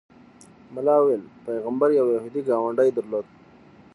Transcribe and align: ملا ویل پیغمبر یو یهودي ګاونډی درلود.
ملا 0.73 0.97
ویل 1.03 1.23
پیغمبر 1.47 1.89
یو 1.99 2.07
یهودي 2.15 2.41
ګاونډی 2.49 2.89
درلود. 2.97 3.25